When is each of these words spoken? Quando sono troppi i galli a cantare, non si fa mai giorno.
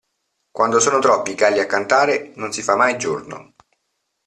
Quando 0.49 0.79
sono 0.79 0.97
troppi 0.97 1.29
i 1.29 1.35
galli 1.35 1.59
a 1.59 1.67
cantare, 1.67 2.31
non 2.37 2.51
si 2.51 2.63
fa 2.63 2.75
mai 2.75 2.97
giorno. 2.97 3.53